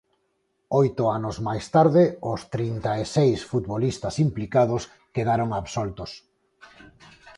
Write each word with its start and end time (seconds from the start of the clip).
Oito 0.81 1.03
anos 1.17 1.35
máis 1.47 1.65
tarde, 1.75 2.03
os 2.31 2.41
trinta 2.53 2.91
e 3.03 3.05
seis 3.15 3.37
futbolistas 3.51 4.13
implicados 4.25 4.83
quedaron 5.15 5.49
absoltos. 5.59 6.11